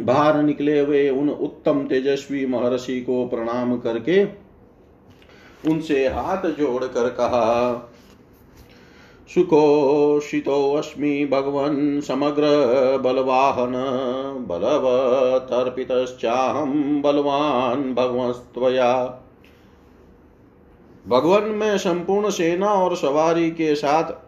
[0.01, 4.29] बाहर निकले हुए उन उत्तम तेजस्वी महर्षि को प्रणाम करके
[5.71, 7.93] उनसे हाथ जोड़कर कहा
[9.35, 12.43] सुकोषितोऽस्मि भगवन् समग्र
[12.99, 13.73] बलवाहन,
[14.49, 19.23] बलवतर्पितश्चाहं बलवान् भगवस्त्वया।
[21.09, 24.26] भगवान मैं संपूर्ण सेना और सवारी के साथ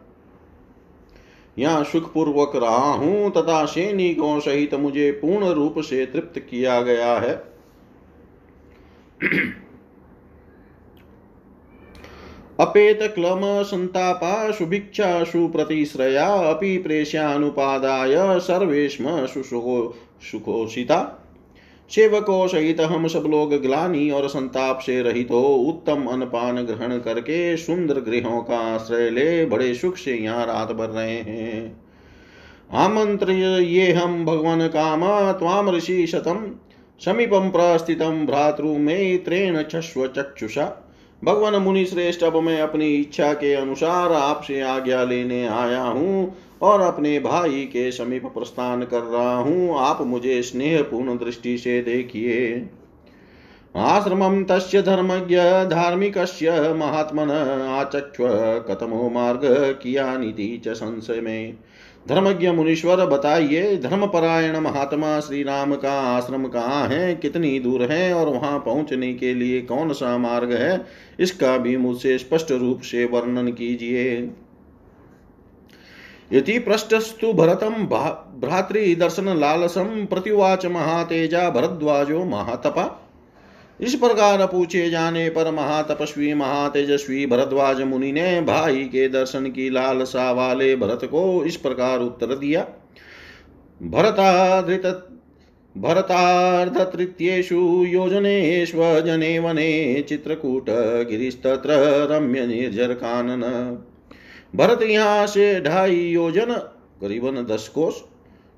[1.59, 7.35] यहाँ सुखपूर्वक रहा हूँ, तथा सैनिकों सहित मुझे पूर्ण रूप से तृप्त किया गया है।
[12.61, 21.18] अपेत क्लम संतापा सुभिक्षा सुप्रतिश्रया अपि प्रेष्यानुपादाय सर्वेश्म सुखोषिता।
[21.91, 27.57] सेवकों सहित हम सब लोग ग्लानी और संताप से रहित हो उत्तम अनपान ग्रहण करके
[27.57, 31.81] सुंदर गृहों का आश्रय ले बड़े सुख से यहाँ रात भर रहे हैं।
[32.75, 36.45] आमंत्र ये हम भगवान काम ताम ऋषि शतम,
[37.01, 38.75] समीपम प्रस्थितम भ्रातृ
[39.25, 40.85] त्रेण छस्व चक्षुषा।
[41.23, 46.81] भगवान मुनि श्रेष्ठ, अब मैं अपनी इच्छा के अनुसार आपसे आज्ञा लेने आया हूँ। और
[46.81, 52.69] अपने भाई के समीप प्रस्थान कर रहा हूँ। आप मुझे स्नेह पूर्ण दृष्टि से देखिए।
[53.77, 55.37] आश्रमं तस्य धर्मज्ञ
[55.71, 57.31] धार्मिकस्य महात्मन
[57.71, 58.29] आचक्ष्व
[58.69, 59.41] कतमो मार्ग
[59.83, 61.57] कियानिति च संशय में
[62.09, 67.15] धर्मज्ञ मुनीश्वर, बताइए, धर्मपरायण महात्मा श्री राम का आश्रम कहाँ है?
[67.15, 68.15] कितनी दूर है?
[68.15, 70.87] और वहाँ पहुँचने के लिए कौन सा मार्ग है?
[71.21, 74.31] इसका भी मुझसे स्पष्ट रूप से वर्णन कीजिए।
[76.31, 77.85] यदि पृष्ठस्तु भरतं
[78.41, 83.05] भ्रातृदर्शन लालसम प्रतिवाच महातेजा भरद्वाजो महातपा।
[83.81, 90.31] इस प्रकार पूछे जाने पर महातपस्वी, महातेजस्वी भरद्वाज मुनि ने भाई के दर्शन की लालसा
[90.33, 92.67] वाले भरत को इस प्रकार उत्तर दिया।
[93.83, 94.87] भरताधृत
[95.77, 97.57] भरतार्धतृत्येषु
[97.87, 100.67] योजनेष्वजने वने चित्रकूट
[101.11, 101.77] गिरिस्तत्र
[102.11, 103.43] रम्य निर्जर कानन
[104.55, 106.53] भरत यहाँ से ढाई योजन,
[107.01, 108.01] करीबन दस कोष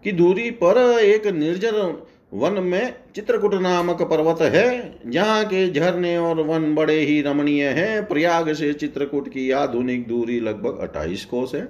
[0.04, 1.96] की दूरी पर एक निर्जन
[2.34, 8.06] वन में चित्रकूट नामक पर्वत है, जहाँ के झरने और वन बड़े ही रमणीय हैं।
[8.06, 11.68] प्रयाग से चित्रकूट की आधुनिक दूरी लगभग अट्ठाईस कोस है।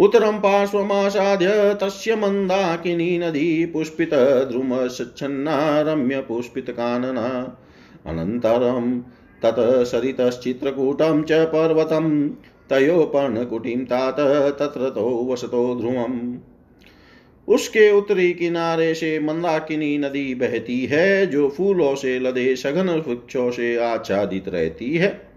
[0.00, 4.14] उत्तरम पार्श्वमासाद्य तस्य मंदाकिनी नदी पुष्पित
[4.50, 7.26] द्रुम सच्छन्ना रम्य पुष्पित कानना।
[8.06, 9.00] अनन्तरं
[9.44, 12.28] तत् सरितश्चित्रकूटं च पर्वतं
[12.70, 14.16] तयोपर्णकुटिं तात
[14.58, 16.38] तत्र तो वसतो ध्रुवम्।
[17.48, 23.76] उसके उत्तरी किनारे से मंदाकिनी नदी बहती है, जो फूलों से लदे सघन वृक्षों से
[23.76, 25.30] आच्छादित रहती है।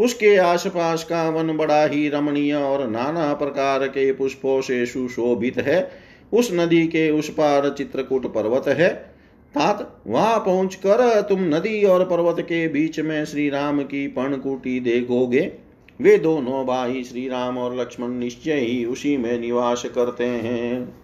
[0.00, 5.90] उसके आसपास का वन बड़ा ही रमणीय और नाना प्रकार के पुष्पों से सुशोभित है।
[6.32, 9.11] उस नदी के उस पार चित्रकूट पर्वत है।
[9.54, 15.52] तात वहाँ पहुंचकर तुम नदी और पर्वत के बीच में श्री राम की पर्णकुटी देखोगे।
[16.00, 20.94] वे दोनों भाई श्री राम और लक्ष्मण निश्चय ही उसी में निवास करते हैं।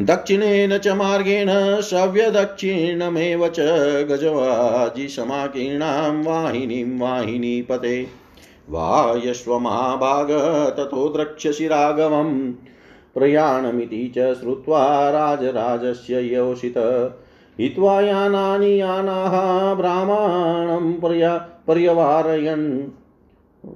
[0.00, 3.56] दक्षिणेन च मार्गेण सव्यदक्षिणमेव च
[4.10, 8.06] गजवाजिसमाकीर्णां वाहिनीं वाहिनीपते।
[8.70, 10.28] वायश्वमहाभाग
[10.76, 12.52] ततो द्रक्ष्यसि राघवम्।
[13.18, 16.74] प्रयाणमिति च श्रुत्वा राजराजस्य योषित।
[17.60, 22.80] हित्वा यानानि यानाः ब्राह्मणं पर्य, पर्यवारयन्।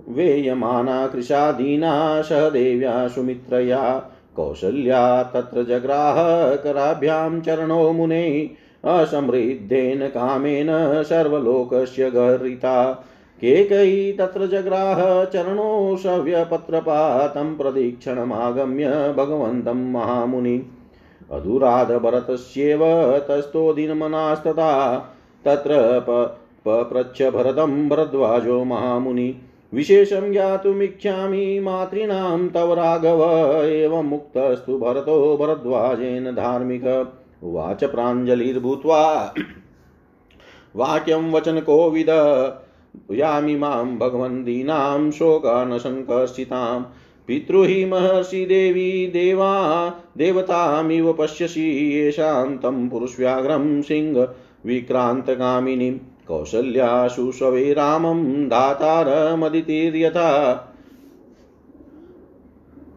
[0.09, 6.15] वेयमाना कृशादीना सहदेव्या सुमित्रया। कौसल्या तत्र जग्राह
[6.55, 8.51] कराभ्यां चरणो मुने।
[8.85, 13.05] असमृद्धेन कामेन सर्वलोकस्य गर्हिता।
[13.41, 20.63] केकयी तत्र जग्राह चरणो सव्यपत्रपातं प्रदीक्षणमागम्य भगवन्तं महामुनि।
[21.33, 22.81] अधुराधभरतस्येव
[23.19, 24.99] तस्थोदिनमनास्तथा
[25.45, 26.01] तत्र
[26.69, 29.35] पप्रच्छ भरतं भरद्वाजो महामुनि।
[29.75, 33.25] विशेषं ज्ञातुमिच्छामि मातॄणां तव राघव,
[33.63, 39.35] एवं मुक्तस्तु भरतो भरद्वाजेन धार्मिक। उवाच प्राञ्जलिर्भूत्वा।
[40.77, 42.07] वाक्यं वचनकोविद
[43.11, 46.83] यामि माँ भगवन्दीनां शोकानसङ्कर्षितां
[47.27, 55.99] पितृहि महर्षि देवी देवा, देवतामिव पश्यसि येषां तं पुरुषव्याघ्रं सिंहविक्रान्तकामिनीं
[56.29, 60.53] कौसल्याशु स्ववे रामं धातारमदितिर्यथा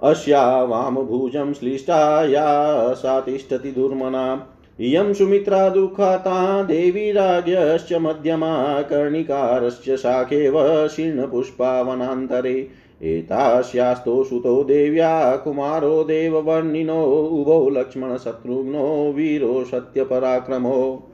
[0.03, 4.47] अस्या वामभुजं श्लिष्टा या सा तिष्ठति दुर्मना
[4.79, 12.69] इयं सुमित्रा दुःखाता देवी राज्ञश्च मध्यमा कर्णिकारस्य शाखेव शीर्णपुष्पावनान्तरे।
[13.03, 21.09] एतास्यास्तो सुतो देव्या, कुमारो देववर्णिनो, उभौ लक्ष्मणशत्रुघ्नो, वीरो सत्यपराक्रमो।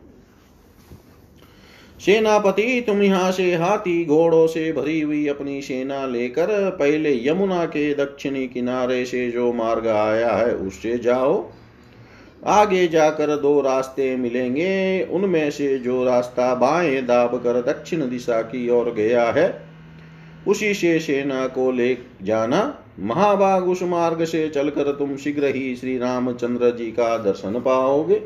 [2.06, 7.94] सेनापति, तुम यहाँ से हाथी घोड़ों से भरी हुई अपनी सेना लेकर पहले यमुना के
[7.94, 11.46] दक्षिणी किनारे से जो मार्ग आया है, उससे जाओ।
[12.44, 18.70] आगे जाकर दो रास्ते मिलेंगे। उनमें से जो रास्ता बाएँ दाब कर दक्षिण दिशा की
[18.70, 19.62] ओर गया है,
[20.48, 25.98] उसी से सेना को ले जाना। महाभाग उस मार्ग से चलकर तुम शीघ्र ही श्री
[25.98, 28.22] रामचंद्र जी का दर्शन पाओगे।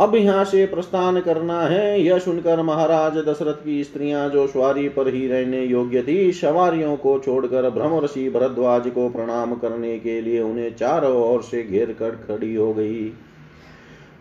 [0.00, 5.08] अब यहाँ से प्रस्थान करना है। यह सुनकर महाराज दशरथ की स्त्रियाँ जो स्वारी पर
[5.08, 10.74] ही रहने योग्य थी, सवारियों को छोड़कर भ्रमर्षि भरद्वाज को प्रणाम करने के लिए उन्हें
[10.76, 13.12] चारों ओर से घेर कर खड़ी हो गई।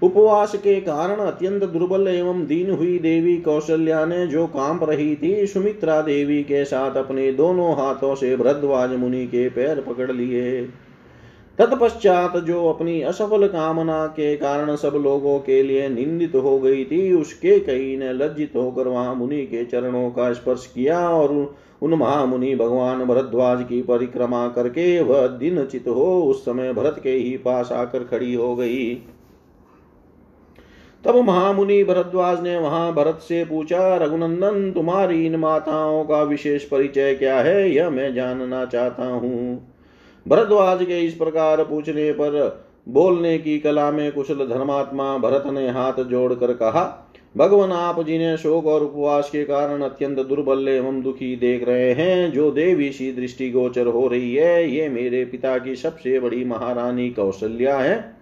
[0.04, 5.45] उपवास के कारण अत्यंत दुर्बल एवं दीन हुई देवी कौशल्या ने जो काँप रही थी,
[5.48, 10.62] सुमित्रा देवी के साथ अपने दोनों हाथों से भरद्वाज मुनि के पैर पकड़ लिए।
[11.60, 17.13] तत्पश्चात जो अपनी असफल कामना के कारण सब लोगों के लिए निंदित हो गई थी,
[17.13, 22.56] उसके कई ने लज्जित होकर वहाँ मुनि के चरणों का स्पर्श किया और उन महामुनि
[22.56, 27.72] भगवान भरद्वाज की परिक्रमा करके वह दिन चित हो उस समय भरत के ही पास
[27.72, 28.96] आकर खड़ी हो गई।
[31.04, 37.16] तब महामुनि भरद्वाज ने वहाँ भरत से पूछा, रघुनंदन, तुम्हारी इन माताओं का विशेष परिचय
[37.16, 37.72] क्या है?
[37.72, 39.75] यह मैं जानना चाहता हूँ।
[40.27, 46.04] भरद्वाज के इस प्रकार पूछने पर बोलने की कला में कुशल धर्मात्मा भरत ने हाथ
[46.04, 47.01] जोड़कर कहा,
[47.38, 52.31] भगवान, आप जिन्हें शोक और उपवास के कारण अत्यंत दुर्बल एवं दुखी देख रहे हैं,
[52.31, 57.10] जो देवी सी दृष्टि गोचर हो रही है, ये मेरे पिता की सबसे बड़ी महारानी
[57.10, 58.15] कौशल्या है।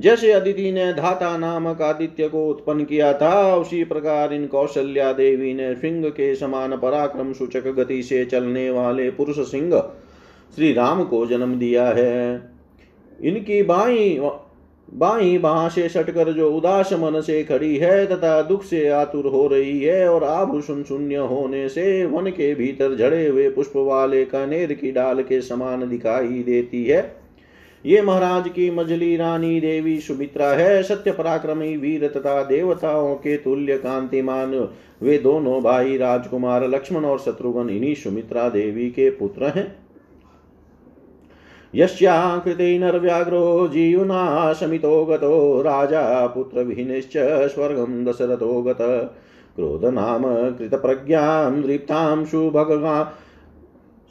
[0.00, 5.54] जैसे अदिति ने धाता नामक आदित्य को उत्पन्न किया था, उसी प्रकार इन कौशल्या देवी
[5.54, 9.82] ने सिंह के समान पराक्रम सूचक गति से चलने वाले पुरुष सिंह
[10.54, 12.50] श्री राम को जन्म दिया है।
[13.22, 14.18] इनकी बाई
[14.88, 19.46] बाई बाह से सटकर जो उदास मन से खड़ी है, तथा दुख से आतुर हो
[19.46, 24.72] रही है, और आभूषण शून्य होने से वन के भीतर झड़े हुए पुष्प वाले कनेर
[24.72, 27.16] की डाल के समान दिखाई देती है।
[27.84, 33.76] ये महाराज की मजली रानी देवी सुमित्रा है। सत्य पराक्रमी वीर तथा देवताओं के तुल्य
[33.76, 34.54] कांतिमान,
[35.02, 39.85] वे दोनों भाई राजकुमार लक्ष्मण और शत्रुघ्न, इन्हीं सुमित्रा देवी के पुत्र हैं।
[41.76, 49.12] यस्याकृते नरव्याघ्रो जीवना शमितो गतो राजा पुत्रविहीनश्च स्वर्गं दशरथो गत।
[49.56, 53.16] क्रोधनाम कृतप्रज्ञां दृप्तां सुभगा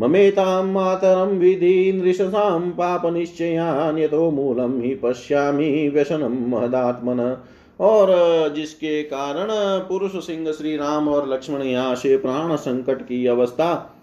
[0.00, 7.36] ममेतां मातरं विधि नृशसां पापनिश्चयान् यतो मूलं हि पश्यामि व्यसनं महदात्मन।
[7.80, 8.08] और
[8.56, 9.48] जिसके कारण
[9.88, 13.96] पुरुष सिंह श्री राम और लक्ष्मण यहाँ से प्राण संकट की अवस्था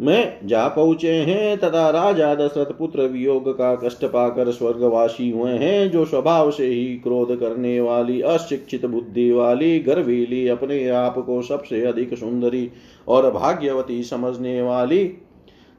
[0.00, 5.90] में जा पहुँचे हैं, तथा राजा दशरथ पुत्र वियोग का कष्ट पाकर स्वर्गवासी हुए हैं,
[5.90, 11.84] जो स्वभाव से ही क्रोध करने वाली, अशिक्षित बुद्धि वाली, गर्वीली, अपने आप को सबसे
[11.84, 12.70] अधिक सुंदरी
[13.08, 15.04] और भाग्यवती समझने वाली,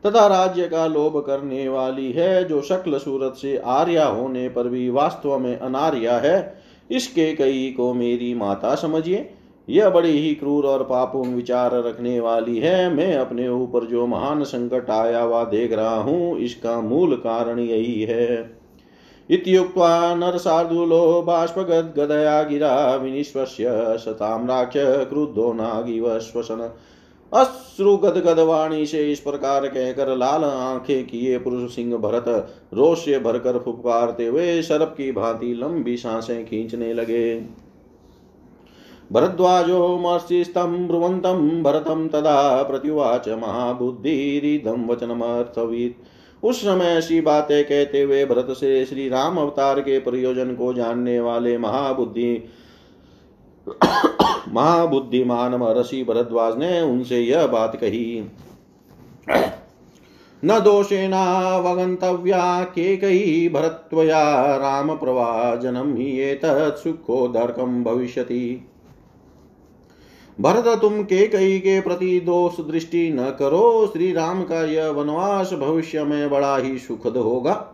[0.06, 4.90] तथा राज्य का लोभ करने वाली है, जो शक्ल सूरत से आर्या होने पर भी
[4.90, 9.30] वास्तव में अनार्या है। इसके कई को मेरी माता समझिए।
[9.68, 14.44] यह बड़ी ही क्रूर और पापून विचार रखने वाली है। मैं अपने ऊपर जो महान
[14.44, 18.60] संकट आया हुआ देख रहा हूँ, इसका मूल कारण यही है।
[19.30, 24.78] इत्युक्त्वा नरसार्दूलो बाष्पगद्गदया गिरा, विनिश्वस्य शताम्राक्ष
[25.10, 26.70] क्रुद्धो नागिव श्वसन
[27.32, 32.26] अश्रु गदगद वाणी से इस प्रकार कहकर लाल आँखें किए पुरुष सिंह भरत।
[32.74, 37.40] रोष से भरकर फुपकारते हुए शरप की भांति लंबी साँसें खींचने लगे।
[39.12, 48.48] भरद्वाजो मर्षिस्तं ब्रुवन्तं भरतं तदा प्रत्युवाच महाबुद्धिरिदं वचनमर्थवीत्। उस समय ऐसी बातें कहते हुए भरत
[48.58, 52.34] से श्री राम अवतार के प्रयोजन को जानने वाले महाबुद्धि
[54.54, 58.28] महाबुद्धिमान महर्षि भरद्वाज ने उनसे यह बात कही।
[60.46, 68.66] न दोषेणावगन्तव्या केकयी भरत्वया रामप्रवाजनं हि एतत् सुखोदर्कं भविष्यति।
[70.42, 75.54] भरत तुम के कई के प्रति दोष दृष्टि न करो श्री राम का यह वनवास
[75.54, 77.74] भविष्य में बड़ा ही सुखद होगा।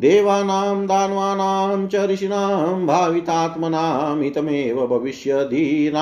[0.00, 5.92] देवानां, दानवानां च ऋषीणां, भावितात्मनां हितमेव भविष्यधि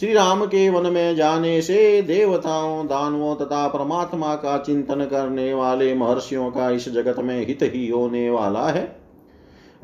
[0.00, 5.94] श्री राम के वन में जाने से देवताओं, दानवों तथा परमात्मा का चिंतन करने वाले
[5.94, 8.96] महर्षियों का इस जगत में हित ही होने वाला है।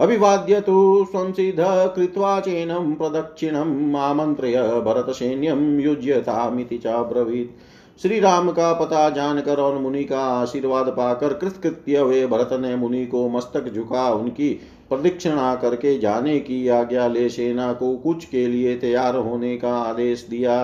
[0.00, 1.56] अभिवाद्य तो संसिध
[1.96, 10.20] कृत्वा चेनं प्रदक्षिणम् आमन्त्र्य भरतसैन्यं युज्यतामिति चाब्रवीत्। श्री राम का पता जानकर और मुनि का
[10.20, 14.48] आशीर्वाद पाकर कृतकृत्य हुए भरत ने मुनि को मस्तक झुका, उनकी
[14.88, 20.26] प्रदक्षिणा करके जाने की आज्ञा ले सेना को कुछ के लिए तैयार होने का आदेश
[20.30, 20.56] दिया।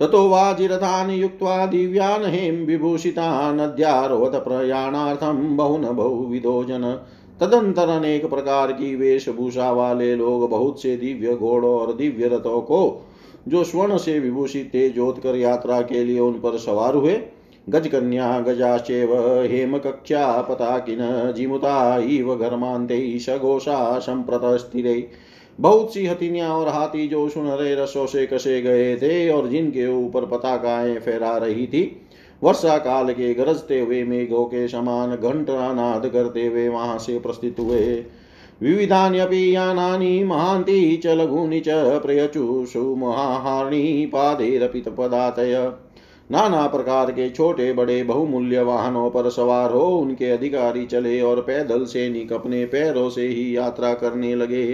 [0.00, 6.92] ततो वाजिरथान् युक्त्वा दिव्यान् हेम विभूषितान् अध्यारोहत प्रयाणार्थं बहुन बहुविधो जन
[7.40, 13.08] तदंतर अनेक प्रकार की वेशभूषा वाले लोग बहुत से दिव्य घोड़ों और दिव्य रथों को
[13.48, 17.20] जो स्वर्ण से विभूषित थे जोत कर यात्रा के लिए उन पर सवार हुए।
[17.68, 20.98] गजकन्या गजाश्चैव हेम कक्षा पताकिन,
[21.36, 25.04] जिमुता इव घर्मान्ते सघोषा संप्रत, स्थिरै।
[25.58, 30.26] बहुत सी हथिनियाँ और हाथी जो सुनहरे रसों से कसे गए थे और जिनके ऊपर
[30.26, 31.84] पताकाएँ फहरा रही थी,
[32.42, 37.60] वर्षा काल के गरजते हुए मेघों के समान घंटा नाद करते हुए वहाँ से प्रस्थित
[37.60, 38.04] हुए।
[38.62, 45.72] विविधान्यपि यानानि महान्ति च लघूनि च प्रयचुषु महाहारिणी पादेरपित पदातय।
[46.30, 51.84] नाना प्रकार के छोटे बड़े बहुमूल्य वाहनों पर सवार हो उनके अधिकारी चले और पैदल
[51.84, 54.64] सैनिक अपने पैरों से ही यात्रा करने लगे।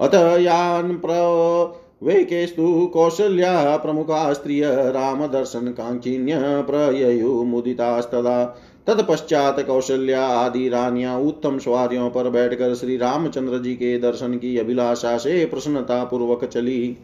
[0.00, 8.38] अत यान् प्रवेकेस्तु कौशल्या प्रमुखा स्त्रिय रामदर्शनकाङ्क्षिण्य प्रययुमुदितास्तदा
[8.86, 15.16] तत्पश्चात कौशल्या आदि रानियाँ उत्तम स्वारियों पर बैठकर श्री रामचंद्र जी के दर्शन की अभिलाषा
[15.18, 16.96] से प्रसन्नता पूर्वक चली।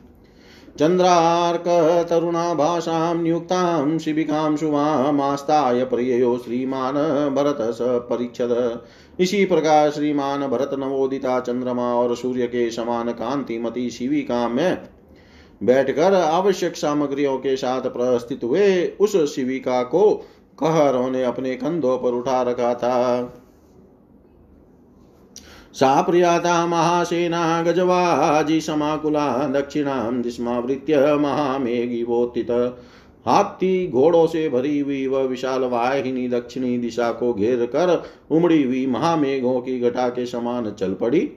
[0.78, 1.64] चन्द्रार्क
[2.10, 6.96] तरुणाभाषां, नियुक्तां, शिबिकां शुभामास्ताय प्रिययो श्रीमान्
[7.34, 7.78] भरत स
[8.10, 8.80] परीक्षद
[9.20, 14.78] इसी प्रकार श्रीमान भरत नवोदिता चंद्रमा और सूर्य के समान कांतिमती शिविका में
[15.62, 20.02] बैठकर आवश्यक सामग्रियों के साथ प्रस्थित हुए उस शिविका को
[20.62, 23.34] कहरों ने अपने कंधों पर उठा रखा था।
[25.72, 32.50] सा प्रियाता महासेना, गजवाजी समाकुला दक्षिणां दिस्मावृत्य महामेघिवोत्थित
[33.26, 38.86] हाथी घोड़ों से भरी हुई वह विशाल वाहिनी दक्षिणी दिशा को घेर कर उमड़ी हुई
[38.86, 41.30] महामेघों की घटा के समान चल पड़ी।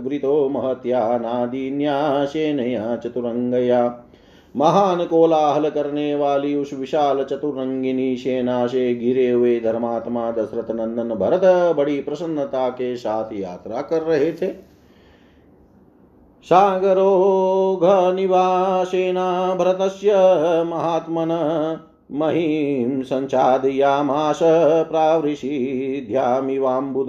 [0.00, 4.05] वृतो महत्या नादीन्या सेनया चतुरंगया।
[4.56, 11.76] महान कोलाहल करने वाली उस विशाल चतुरंगिनी सेना से घिरे हुए धर्मात्मा दशरथ नंदन भरत
[11.76, 14.76] बड़ी प्रसन्नता के साथ यात्रा कर रहे थे।
[16.46, 20.12] सागरो घनिवासेना भरतस्य
[20.66, 21.28] महात्मन
[22.12, 24.38] महीं संचादयामास
[24.90, 27.06] प्रावृषिध्यामिवाम्बुद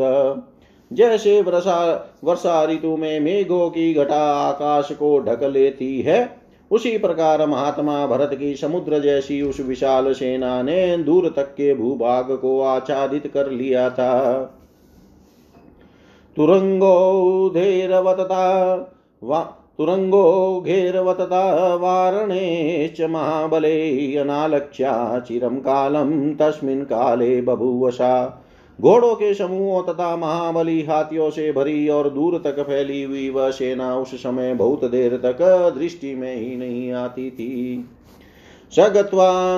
[0.94, 7.48] जैसे वर्षा वर्षा ऋतु में मेघों की घटा आकाश को ढक लेती है उसी प्रकार
[7.48, 13.28] महात्मा भरत की समुद्र जैसी उस विशाल सेना ने दूर तक के भूभाग को आच्छादित
[13.28, 14.40] कर लिया था।
[16.36, 18.78] तुरंगो धैरवतता
[19.78, 28.44] तुरंगो घेरवतता वारणेश्च महाबले, अनालक्ष्या चिरं कालं तस्मिन् काले बभूवशा
[28.82, 33.96] घोड़ों के समूहों तथा महाबली हाथियों से भरी और दूर तक फैली हुई वह सेना
[33.96, 35.38] उस समय बहुत देर तक
[35.78, 37.86] दृष्टि में ही नहीं आती थी।
[38.72, 38.80] स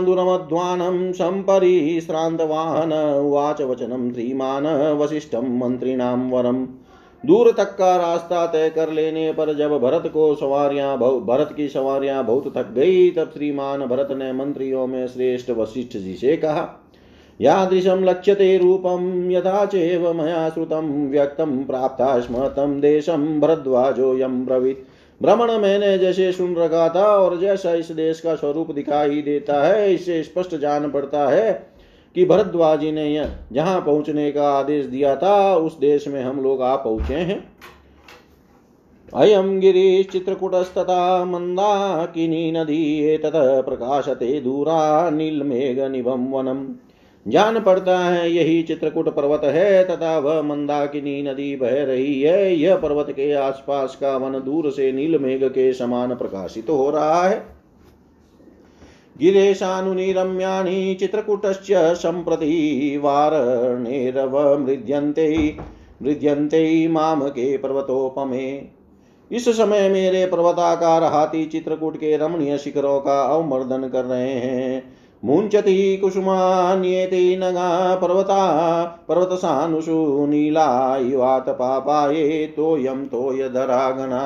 [0.05, 4.67] दुरमध्वानं सम्परिश्रान्तवाहन उवाच वचनं श्रीमान्
[4.99, 6.65] वसिष्ठं मन्त्रिणां वरम्
[7.23, 12.23] दूर तक का रास्ता तय कर लेने पर जब भरत को सवारियाँ भरत की सवारियाँ
[12.25, 16.62] बहुत थक गई, तब श्रीमान भरत ने मंत्रियों में श्रेष्ठ वशिष्ठ जी से कहा
[17.39, 24.88] यादृशं लक्ष्यते रूपं यथा चेव मया श्रुतं व्यक्तं प्राप्ता स्म तं देशं भरद्वाजोऽयं ब्रवीत्।
[25.21, 29.93] भ्रमण मैंने जैसे सुन रखा था और जैसा इस देश का स्वरूप दिखाई देता है
[29.93, 31.52] इससे स्पष्ट जान पड़ता है
[32.15, 36.75] कि भरद्वाज ने जहाँ पहुँचने का आदेश दिया था, उस देश में हम लोग आ
[36.75, 37.43] पहुँचे हैं।
[39.13, 46.65] अयम गिरिश्चित्रकूटस्तथा मंदाकिनी नदी एतत् प्रकाशते दूरा नीलमेघ निभम वनम
[47.27, 52.75] जान पड़ता है, यही चित्रकूट पर्वत है, तथा वह मंदाकिनी नदी बह रही है। यह
[52.75, 57.45] पर्वत के आसपास का वन दूर से नीलमेघ के समान प्रकाशित तो हो रहा है।
[59.19, 65.58] गिरेशानुनिरम्याणि चित्रकूटश्च सम्प्रति वारणेरवमृद्यन्ते
[66.03, 68.67] मृद्यन्ते मामके पर्वतोपमे।
[69.32, 75.97] इस समय मेरे पर्वताकार हाथी चित्रकूट के रमणीय शिखरों का अवमर्दन कर रहे हैं। मुंचति
[75.97, 84.23] कुसुमान्येति नगा पर्वता पर्वतसानुषु नीला इवात पापाये तोयम तोयधरागणा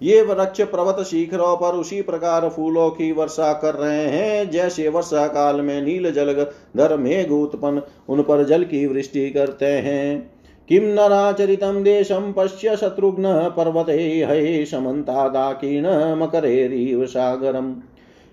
[0.00, 5.26] ये वृक्ष पर्वत शिखरों पर उसी प्रकार फूलों की वर्षा कर रहे हैं, जैसे वर्षा
[5.26, 6.32] काल में नील जल
[6.76, 10.32] धर मेघ उत्पन्न उन पर जल की वृष्टि करते हैं।
[10.68, 17.74] किम नराचरितं देशं पश्य शत्रुघ्न पर्वते हये समन्तादाकीर्ण मकरेरिव सागरम।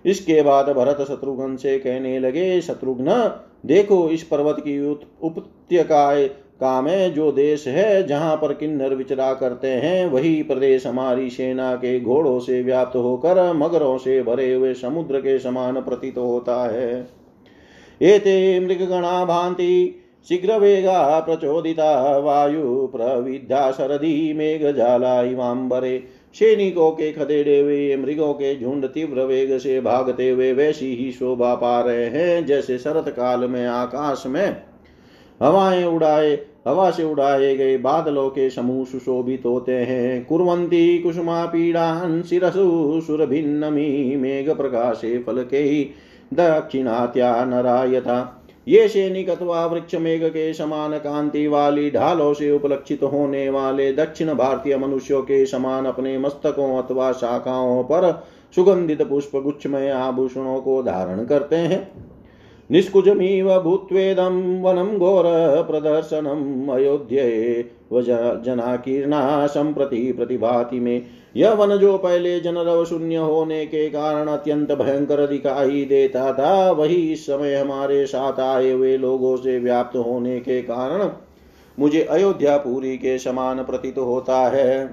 [0.04, 4.78] इसके बाद भरत शत्रुघ्न से कहने लगे, शत्रुघ्न, देखो इस पर्वत की
[5.22, 6.26] उपत्यकाय
[6.60, 11.74] का में जो देश है, जहाँ पर किन्नर विचरा करते हैं, वही प्रदेश हमारी सेना
[11.74, 17.06] के घोड़ों से व्याप्त होकर मगरों से भरे हुए समुद्र के समान प्रतीत होता है।
[18.00, 26.02] एते मृगगणा भांति शीघ्र वेगा प्रचोदिता, वायु प्रविद्या, शरदी मेघ जाला इवाम्बरे
[26.34, 31.54] सैनिकों के खदेड़े हुए मृगों के झुंड तीव्र वेग से भागते हुए वैसी ही शोभा
[31.54, 34.62] पा रहे हैं, जैसे शरत काल में आकाश में।
[35.42, 42.22] हवाएँ उड़ाए, हवा से उड़ाए गए बादलों के समूह सुशोभित होते हैं। कुरंती कुसुमा, पीड़ान
[42.22, 45.84] शिरसु सुरभिन्नमी मेघ प्रकाशे फल फलके
[46.34, 53.48] दक्षिणात्या नरायता। ये सैनिक अथवा वृक्ष मेघ के समान कांति वाली ढालों से उपलक्षित होने
[53.50, 58.24] वाले दक्षिण भारतीय मनुष्यों के समान अपने मस्तकों अथवा शाखाओं पर
[58.54, 61.88] सुगंधित पुष्प गुच्छमय आभूषणों को धारण करते हैं।
[62.70, 73.16] निष्कुजमीव भूत्वेदं वनं घोरप्रदर्शनम् अयोध्ये जनाकीर्णा सम्प्रति प्रतिभाति में यह वन जो पहले जनरव शून्य
[73.16, 78.96] होने के कारण अत्यंत भयंकर दिखाई देता था। वही इस समय हमारे साथ आए हुए
[78.96, 81.08] लोगों से व्याप्त होने के कारण
[81.78, 84.86] मुझे अयोध्या पूरी के समान प्रतीत होता है।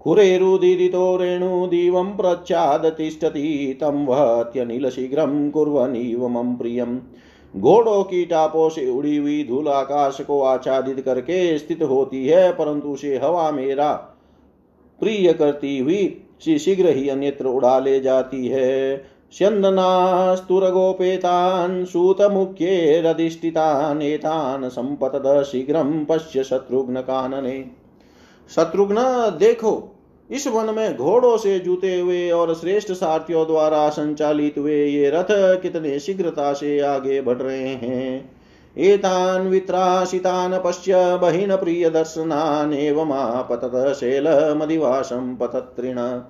[0.00, 6.98] खुरेरुदीरितो रेणुदिवं प्रच्छादतिष्ठति तं वहत्यनिलशीघ्रं कुर्वनीव मम प्रियम्।
[7.54, 12.88] घोड़ों की टापों से उड़ी हुई धूल आकाश को आच्छादित करके स्थित होती है, परंतु
[12.88, 13.90] उसे हवा मेरा
[15.00, 16.24] प्रिय करती हुई,
[16.58, 27.64] शीघ्र ही अन्यत्र उड़ा ले जाती है। स्यन्दनास्तुरगोपेतान् सूतमुख्येरधिष्ठितान् एतान् सम्पतद शीघ्रं पश्य शत्रुघ्न कानने
[28.50, 28.96] शत्रुघ्न,
[29.38, 29.94] देखो,
[30.30, 35.62] इस वन में घोड़ों से जूते हुए और श्रेष्ठ सारथियों द्वारा संचालित हुए ये रथ
[35.62, 38.37] कितने शीघ्रता से आगे बढ़ रहे हैं।
[38.78, 46.20] एतान् वित्राशितान् पश्य बहिन प्रिय दर्शनान् एवमापतत शैलमदिवासं पतत्रिण।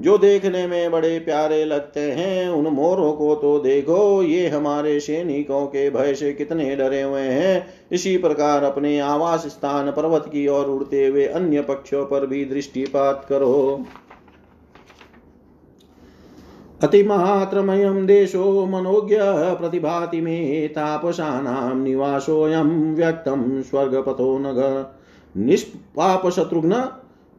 [0.00, 5.66] जो देखने में बड़े प्यारे लगते हैं, उन मोरों को तो देखो, ये हमारे सैनिकों
[5.66, 10.66] के भय से कितने डरे हुए हैं। इसी प्रकार अपने आवास स्थान पर्वत की ओर
[10.66, 13.84] उड़ते हुए अन्य पक्षों पर भी दृष्टिपात करो।
[16.82, 19.16] अतिमात्रमयं देशो मनोज्ञ
[19.58, 24.86] प्रतिभाति मे तापसानां निवासोऽयं व्यक्तं स्वर्गपथो नग।
[25.36, 26.88] निष्पाप शत्रुघ्न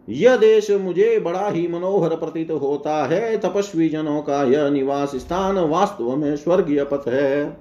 [0.09, 5.57] यह देश मुझे बड़ा ही मनोहर प्रतीत होता है। तपस्वी जनों का यह निवास स्थान
[5.57, 7.57] वास्तव में स्वर्गीय पथ है।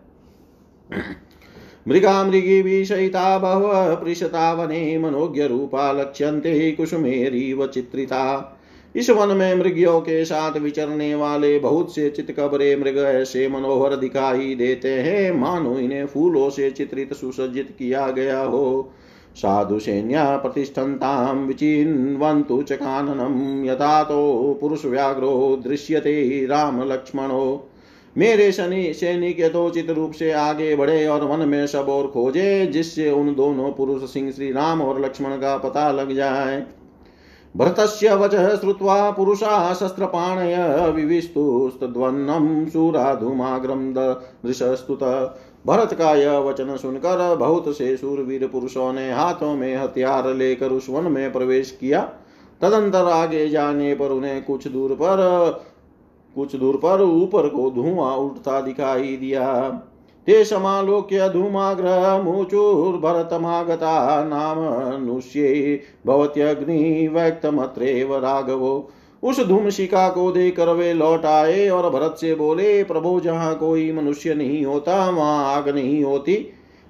[1.89, 8.59] मृगा मृगी विषयिता बहव पृषता वने मनोज्ञ रूपा लक्ष्यंते लक्ष्यन्ते कुसुमेरीव चित्रिता।
[8.95, 14.55] इस वन में मृगियों के साथ विचरने वाले बहुत से चितकबरे मृग ऐसे मनोहर दिखाई
[14.55, 18.93] देते हैं। मानो इन्हें फूलों से चित्रित सुसज्जित किया गया हो।
[19.37, 27.69] साधुसैन्या प्रतिष्ठन्तां विचिन्वन्तु च काननं, यथा तो पुरुषव्याघ्रो दृश्यते रामलक्ष्मणो
[28.17, 33.11] मेरे शनि सैनिक यथोचित रूप से आगे बढ़े और वन में सब और खोजे, जिससे
[33.11, 36.63] उन दोनों पुरुष सिंह श्री राम और लक्ष्मण का पता लग जाए।
[37.57, 44.99] भरतस्य वचः श्रुत्वा पुरुषा शस्त्रपाणय विविस्तुस्तद्वन्नं शूराधुमाग्रं दृशस्तुत
[45.67, 50.87] भरत का यह वचन सुनकर बहुत से सूरवीर पुरुषों ने हाथों में हथियार लेकर उस
[50.91, 52.13] वन में प्रवेश किया।
[52.61, 55.51] तदंतर आगे जाने पर उन्हें कुछ दूर पर,
[56.35, 59.83] कुछ दूर पर ऊपर को धुआँ उठता दिखाई दिया।
[60.27, 64.59] ते समालोक्य धूमाग्रमुचुर्भरतमागता नाम
[65.23, 68.91] नुष्ये भवत्यग्नि व्यक्तमत्रेव राघवो।
[69.23, 74.35] उस धूमशिका को देकर वे लौट आए और भरत से बोले, प्रभु, जहाँ कोई मनुष्य
[74.35, 76.35] नहीं होता, वहाँ आग नहीं होती।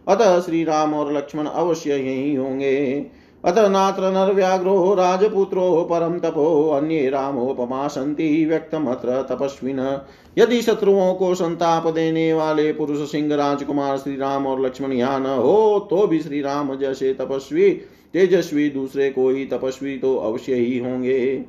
[0.09, 3.07] अतः श्री राम और लक्ष्मण अवश्य यही होंगे।
[3.45, 10.01] अतः नात्र नर व्याघ्रो राजपुत्रो, परम तपो, अन्य रामोपमा संति, व्यक्तमत्र तपस्विन।
[10.39, 15.27] यदि शत्रुओं को संताप देने वाले पुरुष सिंह, राजकुमार श्री राम और लक्ष्मण यहाँ न
[15.27, 17.71] हो तो भी श्री राम जैसे तपस्वी
[18.15, 21.45] तेजस्वी दूसरे कोई तपस्वी तो अवश्य ही होंगे।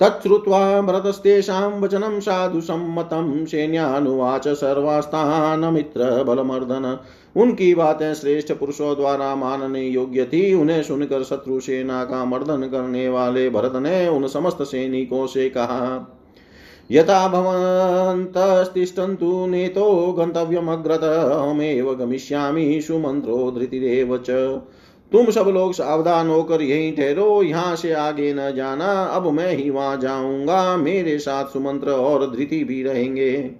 [0.00, 4.48] तच्छ्रुत्वा भरतस्तेषां वचनं साधु सम्मतं सैन्यानुवाच
[6.26, 6.98] बलमर्दन।
[7.36, 13.08] उनकी बातें श्रेष्ठ पुरुषों द्वारा मानने योग्य थी। उन्हें सुनकर शत्रु सेना का मर्दन करने
[13.08, 16.16] वाले भरत ने उन समस्त सैनिकों से कहा,
[16.90, 24.30] यथा भवन्तस्तिष्ठन्तु नेतो गन्तव्यमग्रत, अहमेव गमिष्यामि सुमन्त्रो धृतिरेव च।
[25.12, 29.70] तुम सब लोग सावधान होकर यहीं ठहरो, यहाँ से आगे न जाना। अब मैं ही
[29.70, 33.50] वहाँ जाऊँगा, मेरे साथ सुमंत्र और धृति भी रहेंगे।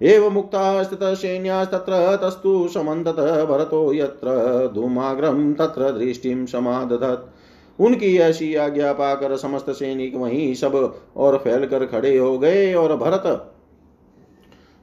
[0.00, 3.16] एव मुक्ता स्थित सैन्यास्तत्र तस्तु समन्तत
[3.48, 7.28] भरतो यत्र धूमाग्रम तत्र दृष्टिम समादधत।
[7.78, 13.52] उनकी ऐसी आज्ञा पाकर समस्त सैनिक वहीं सब और फैलकर खड़े हो गए और भरत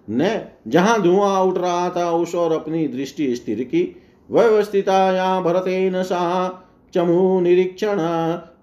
[0.08, 0.30] ने
[0.67, 3.84] जहाँ धुआँ उठ रहा था, उस और अपनी दृष्टि स्थिर की।
[4.32, 6.24] व्यवस्थिताया भरतेन सा
[6.94, 7.98] चमु निरीक्षण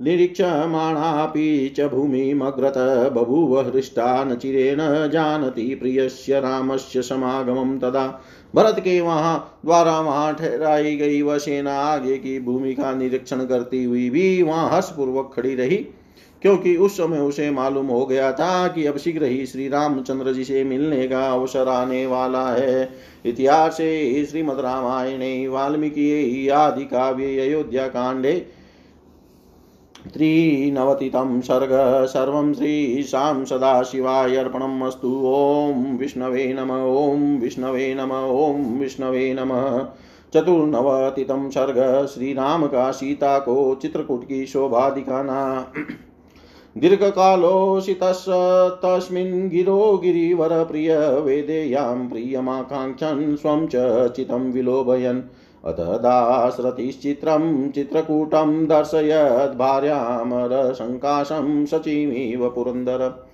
[0.03, 2.74] निरीक्षमाणापि च भूमिमग्रत
[3.12, 4.79] बभूव हृष्टा न चिरेण
[5.11, 8.07] जानति प्रियस्य रामस्य समागमं तदा।
[8.55, 13.85] भरत के वहाँ द्वारा वहाँ ठहराई गई, वह सेना आगे की भूमि का निरीक्षण करती
[13.85, 15.77] हुई भी वहाँ हर्षपूर्वक खड़ी रही।
[16.44, 20.44] क्योंकि उस समय उसे मालूम हो गया था कि अब शीघ्र ही श्री रामचंद्र जी
[20.44, 22.88] से मिलने का अवसर आने वाला है।
[23.24, 23.76] इतिहास
[24.30, 28.33] श्रीमद रामायणे, वाल्मीकि आदि काव्य, अयोध्या कांडे
[30.12, 31.70] त्रिनवतितं सर्ग,
[32.07, 39.85] सर्वं श्रीशां सदाशिवाय अर्पणम् अस्तु। ॐ विष्णवे नम, ॐ विष्णवे नम, ॐ विष्णवे नमः।
[40.35, 45.72] चतुर्नवतितं सर्ग, श्रीराम का सीता को चित्रकूट की शोभा दिखाना।
[46.76, 48.28] दीर्घकालोऽसितस्
[48.82, 53.72] तस्मिन् गिरो गिरिवरप्रिय वेदेयां प्रियमाकाङ्क्षन् स्वं च
[54.16, 55.22] चितं विलोभयन्।
[55.64, 63.28] अथ दासरतिश्चित्रं चित्रकूटं दर्शयद् भार्यामरशङ्काशं सचिमिव पुरन्दर।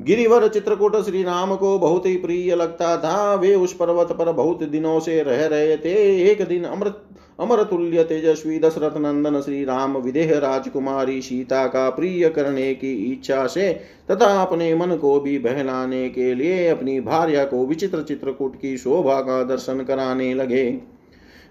[0.00, 4.62] गिरिवर चित्रकूट श्री राम को बहुत ही प्रिय लगता था। वे उस पर्वत पर बहुत
[4.62, 7.04] दिनों से रह रहे थे। एक दिन अमृत
[7.40, 13.46] अमर तुल्य तेजस्वी दशरथ नंदन श्री राम विदेह राजकुमारी सीता का प्रिय करने की इच्छा
[13.46, 13.72] से
[14.10, 19.20] तथा अपने मन को भी बहलाने के लिए अपनी भार्या को विचित्र चित्रकूट की शोभा
[19.20, 20.80] का दर्शन कराने लगे।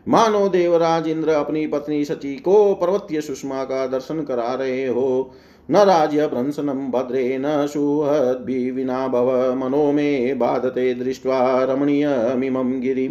[0.08, 5.32] मानो देवराज इंद्र अपनी पत्नी सची को पर्वतीय सुषमा का दर्शन करा रहे हो।
[5.72, 13.08] न राज्य भ्रंसनम भद्रे, न सुहद्भि विना भव मनो में बाधते दृष्ट्वा रमणीयमिमं गिरी।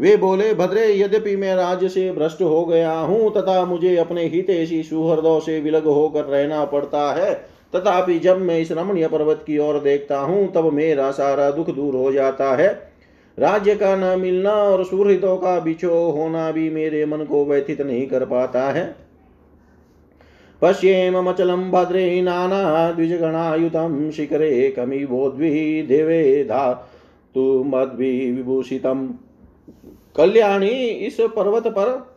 [0.00, 4.82] वे बोले, भद्रे, यद्यपि मैं राज्य से भ्रष्ट हो गया हूँ, तथा मुझे अपने हितेशी
[4.82, 7.34] सुहृदों से विलग होकर रहना पड़ता है,
[7.76, 11.94] तथापि जब मैं इस रमणीय पर्वत की ओर देखता हूँ, तब मेरा सारा दुख दूर
[11.94, 12.88] हो जाता है।
[13.38, 18.06] राज्य का न मिलना और सुहृदों का बिछो होना भी मेरे मन को व्यथित नहीं
[18.06, 18.94] कर पाता है।
[20.62, 29.08] पश्येमचलं भद्रे नाना नानाद्विजगणायुतं शिखरे कमिवोद्वि देवे धातु मद्विभूषितम्
[30.16, 30.68] कल्याणी,
[31.06, 32.16] इस पर्वत पर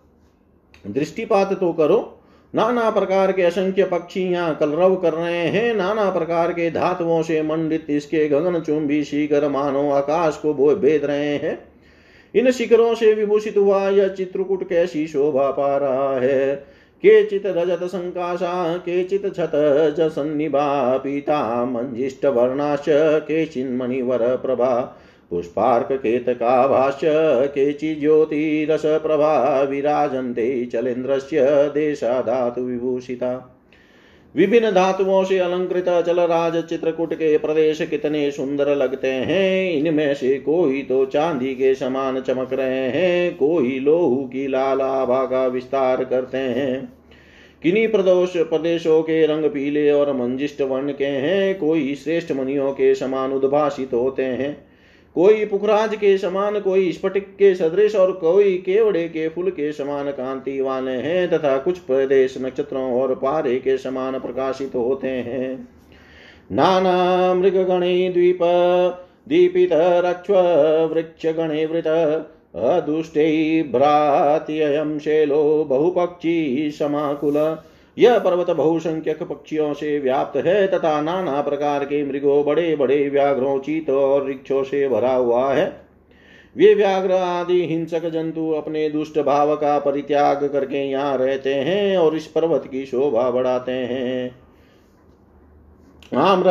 [0.88, 2.18] दृष्टिपात तो करो।
[2.54, 7.42] नाना प्रकार के असंख्य पक्षी यहाँ कलरव कर रहे हैं। नाना प्रकार के धातुओं से
[7.42, 11.58] मंडित इसके गगन चुंबी शिखर मानो आकाश को बो भेद रहे हैं।
[12.36, 16.56] इन शिखरों से विभूषित हुआ यह चित्रकूट कैसी शोभा पा रहा है।
[17.04, 19.52] केचित रजत संकाशा केचित छत
[19.98, 22.86] जसन्निभा पीता मंजिष्ट वर्णाश्च
[23.22, 25.01] केचिन्मणिवर प्रभा
[25.32, 27.02] पुष्पार्ककेतकाभाश्च
[27.48, 31.42] केचि ज्योतिरसप्रभा विराजन्ते चलेन्द्रस्य
[32.58, 33.58] विभूषिता
[34.36, 40.82] विभिन्न धातुओं से अलंकृत राज चित्रकूट के प्रदेश कितने सुंदर लगते हैं, इनमें से कोई
[40.82, 46.38] तो चांदी के समान चमक रहे हैं, कोई लोहू की लाल आभा का विस्तार करते
[46.38, 46.94] हैं।
[47.64, 52.96] किन्हीं प्रदोष प्रदेशों के रंग पीले और मंजिष्ट वर्ण के हैं, कोई श्रेष्ठ मनियों के
[52.96, 54.71] समान उद्भाषित होते हैं।
[55.16, 60.12] कोई पुखराज के समान, कोई स्फटिक के सदृश और कोई केवड़े के फूल के समान
[60.12, 65.68] कांति वाले हैं तथा कुछ प्रदेश नक्षत्रों और पारे के समान प्रकाशित होते हैं।
[66.52, 68.40] नाना मृग गणे द्वीप,
[69.30, 70.30] दीपित रक्ष
[70.94, 71.88] वृक्ष गणे वृत,
[72.56, 77.58] अदुष्टे भ्रात्ययम शैलो, बहुपक्षी समाकुल।
[77.98, 83.60] यह पर्वत बहुसंख्यक पक्षियों से व्याप्त है, तथा नाना प्रकार के मृगों बड़े बड़े व्याघ्रों,
[83.60, 85.92] चीतों और रिक्षों से भरा हुआ है।
[86.56, 92.16] वे व्याघ्र आदि हिंसक जंतु अपने दुष्ट भाव का परित्याग करके यहाँ रहते हैं और
[92.16, 94.36] इस पर्वत की शोभा बढ़ाते हैं।
[96.14, 96.50] आम्र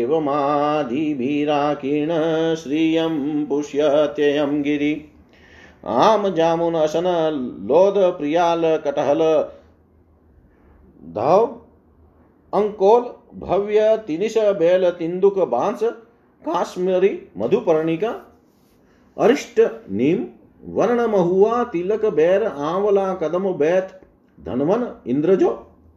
[0.00, 5.04] एवमादिभिराकीर्ण श्रियं पुष्यत्ययं गिरि
[5.84, 7.04] आम जामुन असन
[7.64, 9.48] लोद प्रियाल कटहल।
[11.14, 11.65] धव।
[12.54, 13.02] अंकोल,
[13.38, 15.82] भव्य, तिनिश, बेल, तिंदुक, बाँस,
[16.42, 18.10] काश्मीरी, मधुपर्णिका,
[19.18, 20.24] अरिष्ट, नीम,
[20.64, 24.00] वर्ण महुआ, तिलक, बैर, आंवला, कदम, बैत,
[24.44, 25.50] धनवन, इंद्रजो,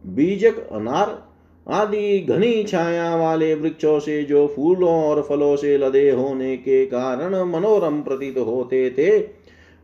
[0.05, 1.29] बीजक, अनार,
[1.67, 7.43] आदि घनी छाया वाले वृक्षों से जो फूलों और फलों से लदे होने के कारण
[7.43, 9.19] मनोरम प्रतीत होते थे,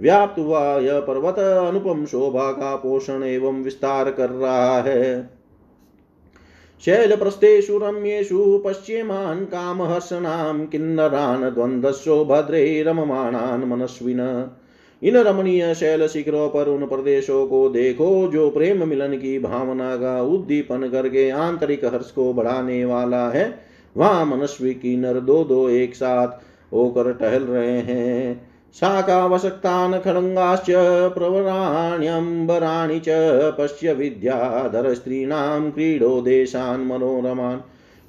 [0.02, 5.35] व्याप्त हुआ यह पर्वत, अनुपम शोभा का पोषण एवं विस्तार कर रहा है।
[6.86, 14.50] शैलप्रस्थेषु रम्येषु पश्येमान् कामहर्षणां किन्नरान् द्वन्द्वस्यो भद्रे रममाणान् मनस्विन।
[15.04, 20.22] इन रमणीय शैल शिखरों पर उन प्रदेशों को देखो, जो प्रेम मिलन की भावना का
[20.22, 23.60] उद्दीपन करके आंतरिक हर्ष को बढ़ाने वाला है।
[23.98, 26.28] वहाँ मनस्वी की नर दो दो एक साथ
[26.74, 30.66] होकर टहल रहे हैं। शाकावशक्तान् खड्गाश्च
[31.14, 33.06] प्रवराण्यम्बराणि च
[33.60, 37.60] पश्य विद्याधर स्त्रीणां क्रीडो देशान् मनोरमान्।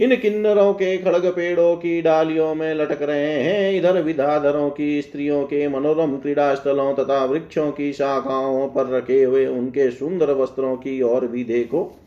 [0.01, 5.45] इन किन्नरों के खड़ग पेड़ों की डालियों में लटक रहे हैं, इधर विधाधरों की स्त्रियों
[5.45, 11.03] के मनोरम क्रीड़ा स्थलों तथा वृक्षों की शाखाओं पर रखे हुए उनके सुंदर वस्त्रों की
[11.03, 12.01] ओर भी देखो।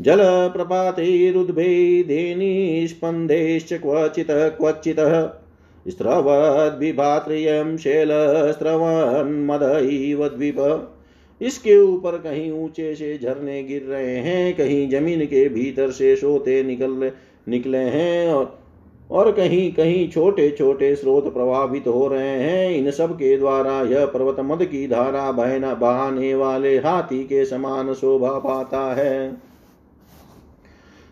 [0.00, 5.45] जल प्रपातैरुद्भेदेनी स्पन्देश्च क्वचित्, क्वचितः।
[5.86, 10.92] स्रवद्विभात्रियं शैलस्रवन्मद इव द्वीप।
[11.40, 16.62] इसके ऊपर कहीं ऊँचे से झरने गिर रहे हैं, कहीं ज़मीन के भीतर से सोते
[16.62, 17.10] निकल
[17.48, 18.58] निकले हैं और
[19.10, 24.06] और कहीं कहीं छोटे छोटे स्रोत प्रभावित हो रहे हैं। इन सब के द्वारा यह
[24.06, 29.45] पर्वत मद की धारा बहना, बहाने वाले हाथी के समान शोभा पाता है।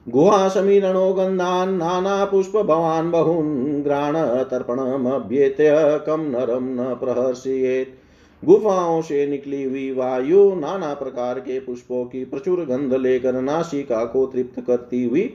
[0.07, 7.99] गुहा समीरणो गंधान नाना पुष्प भवान बहुन ग्राण तर्पणमभ्येत्य कम नरम न प्रहर्षयेत।
[8.43, 14.27] गुफाओं से निकली हुई वायु नाना प्रकार के पुष्पों की प्रचुर गंध लेकर नासिका को
[14.27, 15.35] तृप्त करती हुई,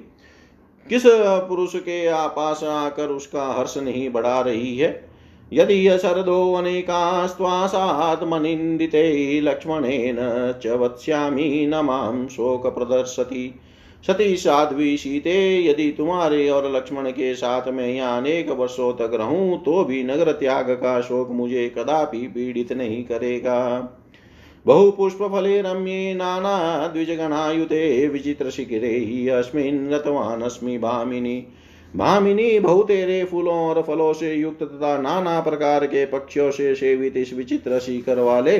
[0.87, 5.09] किस पुरुष के आपास आकर उसका हर्ष नहीं बढ़ा रही है?
[5.53, 10.17] यदि शरदो अनेकास्त्वासात्मनिन्दिते लक्ष्मणेन
[10.63, 13.59] च वत्स्यामि न शोक प्रदर्शति
[14.03, 15.35] सती साध्वी सीते
[15.65, 20.31] यदि तुम्हारे और लक्ष्मण के साथ में यहाँ अनेक वर्षों तक रहूँ तो भी नगर
[20.31, 23.79] त्याग का शोक मुझे कदापि पीड़ित नहीं करेगा।
[24.65, 26.13] बहुपुष्प फले रम्ये
[28.07, 31.37] विचित्र शिखिरे ही अस्मिन् रतवान अस्मि भामिनी
[31.95, 37.33] भामिनी बहुतेरे फूलों और फलों से युक्त तथा नाना प्रकार के पक्षियों से सेवित इस
[37.33, 38.57] विचित्र शिखर वाले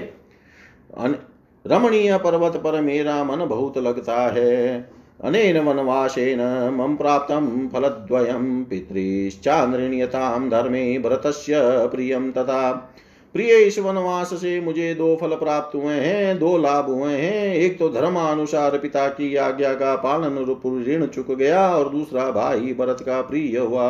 [1.65, 6.39] रमणीय पर्वत पर मेरा मन बहुत लगता है। अनेन वनवासेन
[6.73, 12.71] मम प्राप्तं फलद्वयं पितृश्चान्द्रिण्यतां धर्मे भरतस्य प्रियं तथा।
[13.35, 17.77] प्रिय इस वनवास से मुझे दो फल प्राप्त हुए हैं, दो लाभ हुए हैं। एक
[17.79, 22.97] तो धर्मानुसार पिता की आज्ञा का पालन रूप ऋण चुक गया और दूसरा भाई भरत
[23.01, 23.89] का प्रिय हुआ।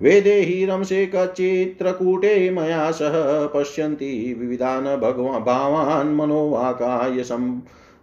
[0.00, 3.12] वेदे ही रमसे कचित्रकूटे मया सह
[3.54, 7.22] पश्यन्ति विविधान भगवान भावान् मनोवाकाय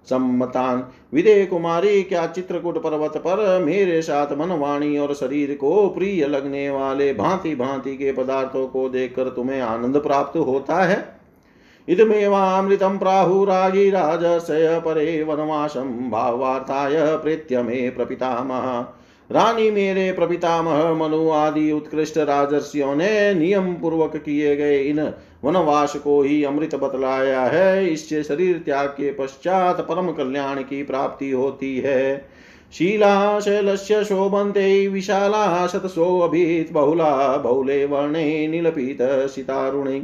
[0.10, 6.26] सम्मतान। विदे कुमारी, क्या चित्रकूट पर्वत पर मेरे साथ मन वाणी और शरीर को प्रिय
[6.28, 11.24] लगने वाले भांति भांति के पदार्थों को देखकर तुम्हें आनंद प्राप्त होता है?
[11.90, 18.86] इदमेवामृतं प्राहुरागिराजस्य परे वनवासं भावार्थाय प्रेत्य मे प्रपितामह।
[19.32, 25.14] रानी मेरे प्रपितामह, मनु आदि उत्कृष्ट राजर्षियों ने नियम पूर्वक किए गए इन
[25.46, 31.32] वनवास को ही अमृत बतलाया है। इससे शरीर त्याग के पश्चात परम कल्याण की प्राप्ति
[31.32, 32.26] होती है।
[32.74, 40.02] शीला शैलस्य शोभन्ते विशाला शतशोभित बहुला बहुले वर्णे नीलपीत सितारुणे।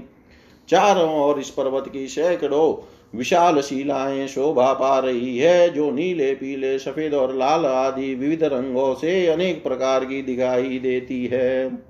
[0.69, 6.80] चारों और इस पर्वत की सैकड़ों विशाल शिलाएँ शोभा पा रही है, जो नीले, पीले,
[6.80, 11.88] सफ़ेद और लाल आदि विविध रंगों से अनेक प्रकार की दिखाई देती है।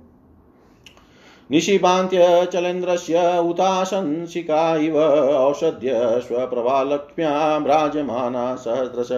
[1.51, 9.11] निशिपान्त्य चलेन्द्रस्य उताशंसिका इव औषध्य स्वप्रभालक्ष्म्या भ्राजमाना सहस्रश।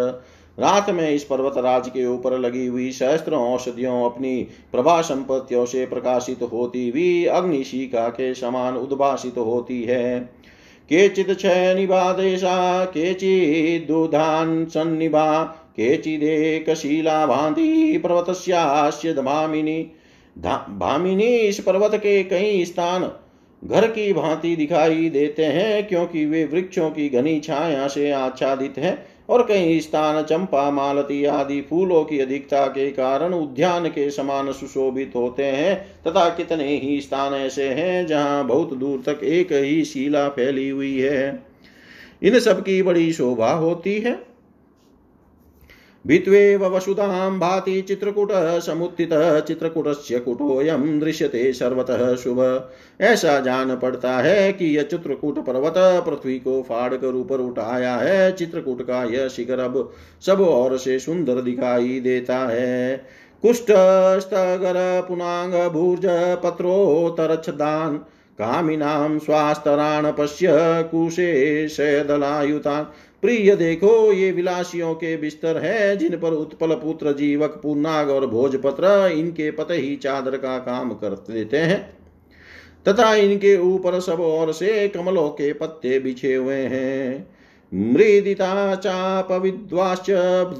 [0.57, 5.85] रात में इस पर्वत राज के ऊपर लगी हुई सहस्त्रों औषधियों अपनी प्रभा संपत्तियों से
[5.85, 10.19] प्रकाशित होती हुई अग्निशिका के समान उद्भाषित होती है।
[10.91, 15.43] केचित् क्षयनिबादेशा केचिदुधान् सन्निभा
[15.75, 19.81] केचिदेकशीला भान्ति पर्वतस्यास्य भामिनी
[20.35, 23.11] भामिनी इस पर्वत के कई स्थान
[23.63, 28.97] घर की भांति दिखाई देते हैं, क्योंकि वे वृक्षों की घनी छाया से आच्छादित हैं
[29.29, 35.11] और कई स्थान चंपा, मालती आदि फूलों की अधिकता के कारण उद्यान के समान सुशोभित
[35.15, 40.27] होते हैं, तथा कितने ही स्थान ऐसे हैं जहाँ बहुत दूर तक एक ही शिला
[40.29, 41.43] फैली हुई है।
[42.23, 44.19] इन सब की बड़ी शोभा होती है।
[46.07, 52.69] भित्वेव वसुधां भाति चित्रकूटः समुत्थितः, चित्रकूटस्य कुटोऽयं दृश्यते सर्वतः शुभ।
[53.01, 58.31] ऐसा जान पड़ता है कि यह चित्रकूट पर्वत पृथ्वी को फाड़ कर ऊपर उठाया है।
[58.31, 59.91] चित्रकूट का यह शिखर अब
[60.25, 63.05] सब और से सुंदर दिखाई देता है।
[63.41, 63.71] कुष्ठ
[64.21, 66.01] स्तगर पुनांग भूर्ज
[66.43, 67.97] पत्रोतरच्छदान
[68.31, 70.47] कामिनां स्वास्तराण पश्य
[70.91, 72.85] कुशे शयदलायुतान्
[73.21, 79.11] प्रिय देखो, ये विलासियों के बिस्तर है, जिन पर उत्पल पुत्र जीवक पूर्णाग और भोजपत्र
[79.13, 81.97] इनके पते ही चादर का काम कर देते हैं।
[82.87, 87.31] तथा इनके ऊपर सब ओर से कमलों के पत्ते बिछे हुए हैं।
[87.73, 90.11] मृदिता चाप विद्वाश्च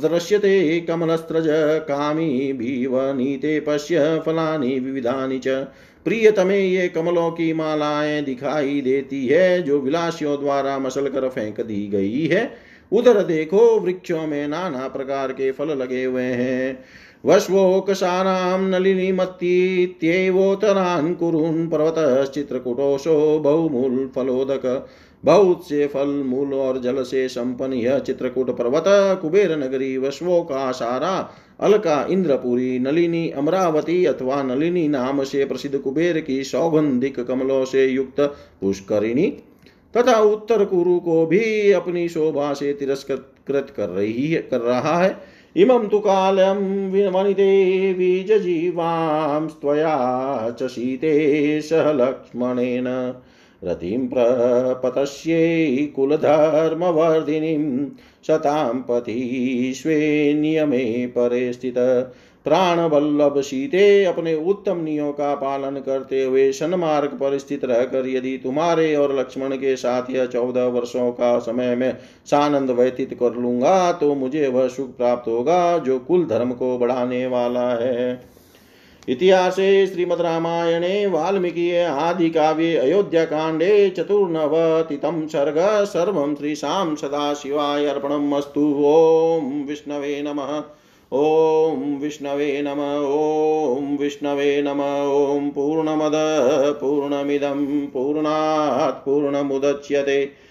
[0.02, 1.46] दृश्यते, कमलस्त्रज,
[1.88, 5.48] कामी भीवनीते पश्य, फलानि, विविधानि च।
[6.06, 11.88] प्रियतमे ये कमलों की मालाएँ दिखाई देती है, जो विलासियों द्वारा मसल कर फेंक दी
[11.88, 12.54] गई है।
[12.92, 16.84] उधर देखो, वृक्षों में नाना प्रकार के फल लगे हुए हैं।
[17.26, 24.88] वश्वोकसारां नलिनीमत्तीत्येवोत्तरान् कुरुन् पर्वतश्चित्रकूटोषो बहुमूल फलोदक।
[25.26, 28.84] बहुत से फल, मूल और जल से संपन्न यह चित्रकूट पर्वत
[29.22, 36.20] कुबेर नगरी वश्वो का सारा अलका इंद्रपुरी, नलिनी अमरावती अथवा नलिनी नाम से प्रसिद्ध कुबेर
[36.20, 39.34] की सौगंधिक कमलों से युक्त पुष्करिणी
[39.98, 45.18] तथा उत्तर कुरु को भी अपनी शोभा से तिरस्कृत कर रही है, कर रहा है।
[45.56, 53.14] इमं तु कालं वनिते बीजजीवांस्त्वया च शीते सह लक्ष्मणेन।
[53.62, 57.86] रतिं प्रपतस्यै कुलधर्मवर्धिनीं
[58.28, 60.00] शतां पति स्वे
[60.34, 61.78] नियमे परे स्थित।
[62.46, 68.96] प्राणवल्लभ सीते अपने उत्तम नियों का पालन करते हुए सन्मार्ग पर स्थित रहकर यदि तुम्हारे
[68.96, 71.94] और लक्ष्मण के साथ यह चौदह वर्षों का समय में
[72.26, 77.26] सानंद व्यतीत कर लूँगा तो मुझे वह सुख प्राप्त होगा जो कुल धर्म को बढ़ाने
[77.28, 78.31] वाला है।
[79.12, 90.64] इतिहासे श्रीमद्रामायणे वाल्मीकि आदि काव्ये अयोध्याकाण्डे चतुर्नवतितं सर्ग सर्वं श्रीशां सदाशिवाय अर्पणमस्तु ॐ विष्णवे नमः।
[91.14, 94.82] ॐ विष्णवे नम। ॐ विष्णवे नम।
[95.38, 96.12] ॐ पूर्णमद।
[96.82, 100.51] पूर्णमिदं। पूर्णात् पूर्णमुदच्यते।